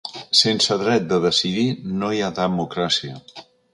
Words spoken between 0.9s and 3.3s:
de decidir no hi ha democràcia.